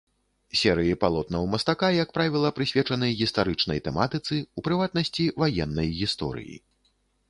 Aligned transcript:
Серыі 0.61 0.95
палотнаў 1.03 1.45
мастака, 1.51 1.89
як 2.03 2.09
правіла, 2.17 2.53
прысвечаны 2.61 3.11
гістарычнай 3.21 3.79
тэматыцы, 3.91 4.43
у 4.59 4.69
прыватнасці, 4.69 5.31
ваеннай 5.45 5.97
гісторыі. 6.05 6.63